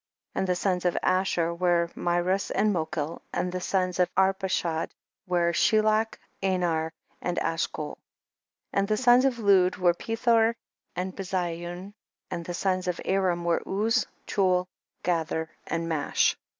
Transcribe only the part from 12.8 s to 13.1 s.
of